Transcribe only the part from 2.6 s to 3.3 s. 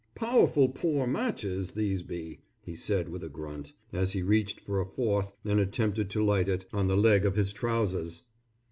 said with a